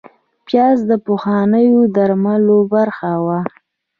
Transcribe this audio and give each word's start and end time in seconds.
پیاز 0.45 0.77
د 0.89 0.91
پخوانیو 1.05 1.81
درملو 1.95 2.59
برخه 2.73 3.11
وه 3.25 3.39